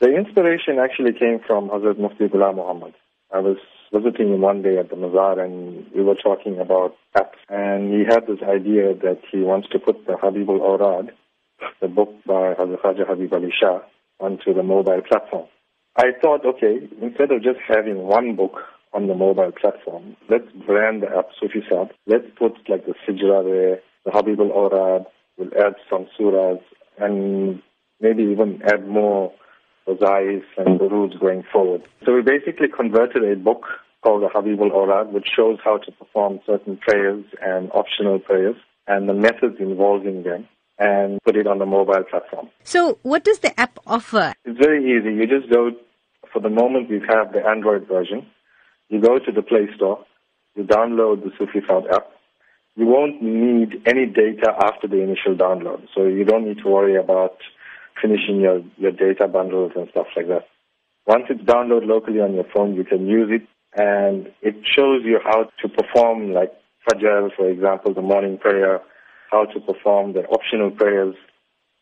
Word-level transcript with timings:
The 0.00 0.12
inspiration 0.12 0.78
actually 0.78 1.12
came 1.12 1.38
from 1.46 1.68
Hazrat 1.68 1.98
Mufti 1.98 2.26
Ghulam 2.26 2.56
Muhammad. 2.56 2.94
I 3.32 3.38
was 3.38 3.58
visiting 3.92 4.34
him 4.34 4.40
one 4.40 4.62
day 4.62 4.76
at 4.78 4.90
the 4.90 4.96
Mazar 4.96 5.38
and 5.38 5.86
we 5.94 6.02
were 6.02 6.16
talking 6.16 6.58
about 6.58 6.96
apps. 7.16 7.38
And 7.48 7.92
he 7.92 8.04
had 8.04 8.26
this 8.26 8.42
idea 8.42 8.94
that 8.94 9.20
he 9.30 9.38
wants 9.38 9.68
to 9.68 9.78
put 9.78 10.04
the 10.06 10.14
Habibul 10.14 10.60
Awrad, 10.60 11.10
the 11.80 11.88
book 11.88 12.12
by 12.26 12.54
Hazrat 12.54 12.82
Khaja 12.82 13.06
Habib 13.06 13.32
Ali 13.32 13.52
Shah, 13.58 13.80
onto 14.18 14.52
the 14.52 14.64
mobile 14.64 15.00
platform. 15.08 15.46
I 15.96 16.10
thought, 16.20 16.44
okay, 16.44 16.88
instead 17.00 17.30
of 17.30 17.42
just 17.42 17.60
having 17.68 17.98
one 17.98 18.34
book 18.34 18.54
on 18.92 19.06
the 19.06 19.14
mobile 19.14 19.52
platform, 19.52 20.16
let's 20.28 20.50
brand 20.66 21.02
the 21.02 21.16
app 21.16 21.28
Soofie. 21.40 21.62
Let's 22.06 22.26
put 22.36 22.54
like 22.68 22.84
the 22.84 22.94
Sijra 23.06 23.44
there, 23.44 23.80
the 24.04 24.10
Habibul 24.10 24.50
Awrad, 24.50 25.06
we'll 25.38 25.54
add 25.56 25.74
some 25.88 26.08
surahs 26.18 26.60
and 26.98 27.62
maybe 28.00 28.24
even 28.24 28.60
add 28.66 28.88
more 28.88 29.32
Ozais 29.86 30.42
and 30.56 30.80
the 30.80 30.88
rules 30.88 31.14
going 31.20 31.44
forward. 31.52 31.82
So 32.04 32.14
we 32.14 32.22
basically 32.22 32.68
converted 32.68 33.22
a 33.24 33.36
book 33.36 33.64
called 34.02 34.22
the 34.22 34.28
Habibul 34.28 34.70
Awrad, 34.70 35.12
which 35.12 35.26
shows 35.34 35.58
how 35.64 35.78
to 35.78 35.92
perform 35.92 36.40
certain 36.46 36.76
prayers 36.76 37.24
and 37.42 37.70
optional 37.72 38.18
prayers 38.18 38.56
and 38.86 39.08
the 39.08 39.14
methods 39.14 39.56
involving 39.58 40.22
them 40.22 40.46
and 40.78 41.18
put 41.24 41.36
it 41.36 41.46
on 41.46 41.58
the 41.58 41.66
mobile 41.66 42.04
platform. 42.10 42.48
So 42.64 42.98
what 43.02 43.24
does 43.24 43.38
the 43.38 43.58
app 43.58 43.78
offer? 43.86 44.34
It's 44.44 44.58
very 44.58 44.82
easy. 44.84 45.14
You 45.14 45.26
just 45.26 45.50
go, 45.50 45.70
for 46.32 46.40
the 46.40 46.50
moment 46.50 46.90
we 46.90 47.00
have 47.08 47.32
the 47.32 47.46
Android 47.46 47.86
version. 47.86 48.26
You 48.88 49.00
go 49.00 49.18
to 49.18 49.32
the 49.32 49.42
Play 49.42 49.68
Store, 49.76 50.04
you 50.54 50.64
download 50.64 51.24
the 51.24 51.30
Soofie 51.30 51.64
app. 51.92 52.08
You 52.76 52.86
won't 52.86 53.22
need 53.22 53.82
any 53.86 54.06
data 54.06 54.52
after 54.60 54.88
the 54.88 55.00
initial 55.00 55.36
download, 55.36 55.86
so 55.94 56.06
you 56.06 56.24
don't 56.24 56.44
need 56.44 56.58
to 56.58 56.68
worry 56.68 56.96
about 56.96 57.36
finishing 58.04 58.40
your, 58.40 58.60
your 58.76 58.92
data 58.92 59.26
bundles 59.26 59.72
and 59.76 59.88
stuff 59.90 60.06
like 60.14 60.28
that. 60.28 60.44
Once 61.06 61.24
it's 61.30 61.40
downloaded 61.42 61.86
locally 61.86 62.20
on 62.20 62.34
your 62.34 62.44
phone, 62.54 62.74
you 62.74 62.84
can 62.84 63.06
use 63.06 63.30
it 63.30 63.48
and 63.76 64.30
it 64.42 64.54
shows 64.76 65.02
you 65.04 65.18
how 65.24 65.48
to 65.62 65.68
perform 65.68 66.32
like 66.32 66.52
Fajr, 66.86 67.30
for 67.34 67.48
example, 67.48 67.94
the 67.94 68.02
morning 68.02 68.36
prayer, 68.38 68.80
how 69.30 69.46
to 69.46 69.60
perform 69.60 70.12
the 70.12 70.20
optional 70.26 70.70
prayers. 70.70 71.14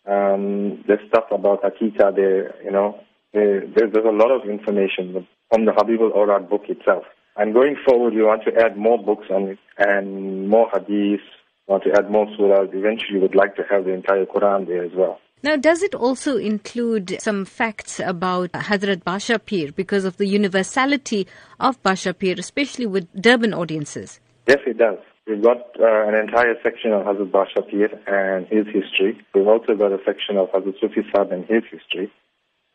Um, 0.06 0.84
there's 0.86 1.06
stuff 1.08 1.24
about 1.30 1.62
Aqeedah 1.62 2.14
there, 2.14 2.54
you 2.64 2.70
know. 2.70 3.00
There, 3.32 3.64
there's, 3.66 3.94
a 3.94 4.10
lot 4.10 4.30
of 4.30 4.48
information 4.48 5.26
from 5.50 5.64
the 5.64 5.72
Habibul 5.72 6.14
Awrad 6.14 6.48
book 6.50 6.62
itself. 6.68 7.04
And 7.36 7.54
going 7.54 7.76
forward, 7.86 8.14
we 8.14 8.22
want 8.22 8.42
to 8.44 8.54
add 8.62 8.76
more 8.76 9.02
books 9.02 9.26
on 9.30 9.48
it 9.48 9.58
and 9.78 10.48
more 10.48 10.68
hadiths, 10.70 11.20
want 11.66 11.84
to 11.84 11.92
add 11.96 12.10
more 12.10 12.26
surahs. 12.38 12.74
Eventually, 12.74 13.14
we 13.14 13.20
would 13.20 13.34
like 13.34 13.56
to 13.56 13.62
have 13.70 13.84
the 13.84 13.94
entire 13.94 14.26
Quran 14.26 14.66
there 14.66 14.84
as 14.84 14.92
well. 14.94 15.18
Now, 15.44 15.56
does 15.56 15.82
it 15.82 15.94
also 15.94 16.36
include 16.36 17.20
some 17.20 17.44
facts 17.44 17.98
about 17.98 18.52
Hazrat 18.52 19.02
Badsha 19.02 19.44
Peer 19.44 19.72
because 19.72 20.04
of 20.04 20.16
the 20.16 20.26
universality 20.26 21.26
of 21.58 21.82
Badsha 21.82 22.16
Peer, 22.16 22.36
especially 22.38 22.86
with 22.86 23.12
Durban 23.20 23.52
audiences? 23.52 24.20
Yes, 24.46 24.58
it 24.66 24.78
does. 24.78 24.98
We've 25.26 25.42
got 25.42 25.58
uh, 25.80 26.08
an 26.08 26.14
entire 26.14 26.54
section 26.62 26.92
on 26.92 27.04
Hazrat 27.04 27.30
Badsha 27.30 27.68
Peer 27.68 27.90
and 28.06 28.46
his 28.46 28.66
history. 28.66 29.20
We've 29.34 29.48
also 29.48 29.74
got 29.74 29.90
a 29.90 29.98
section 30.04 30.36
of 30.36 30.48
Hazrat 30.50 30.74
Soofie 30.80 31.10
Saheb 31.12 31.32
and 31.32 31.44
his 31.46 31.64
history. 31.70 32.12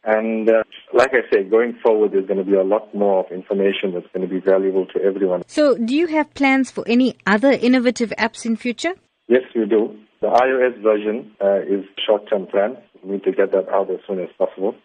And 0.03 0.49
uh, 0.49 0.63
like 0.93 1.11
I 1.11 1.29
said, 1.33 1.49
going 1.49 1.77
forward, 1.83 2.11
there's 2.11 2.27
going 2.27 2.39
to 2.39 2.49
be 2.49 2.55
a 2.55 2.63
lot 2.63 2.93
more 2.93 3.25
of 3.25 3.31
information 3.31 3.93
that's 3.93 4.07
going 4.13 4.27
to 4.27 4.33
be 4.33 4.39
valuable 4.39 4.85
to 4.87 5.01
everyone. 5.01 5.43
So, 5.47 5.77
do 5.77 5.95
you 5.95 6.07
have 6.07 6.33
plans 6.33 6.71
for 6.71 6.85
any 6.87 7.17
other 7.25 7.51
innovative 7.51 8.13
apps 8.17 8.45
in 8.45 8.55
future? 8.55 8.93
Yes, 9.27 9.43
we 9.53 9.65
do. 9.65 9.97
The 10.19 10.27
iOS 10.27 10.81
version 10.81 11.35
uh, 11.39 11.59
is 11.61 11.85
short-term 12.05 12.47
plan. 12.47 12.77
We 13.03 13.13
need 13.13 13.23
to 13.25 13.31
get 13.31 13.51
that 13.51 13.69
out 13.69 13.91
as 13.91 13.99
soon 14.07 14.19
as 14.19 14.29
possible. 14.37 14.75